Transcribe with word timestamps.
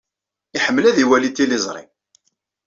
Iḥemmel 0.57 0.85
ad 0.85 0.97
iwali 1.03 1.29
tiliẓri. 1.35 1.83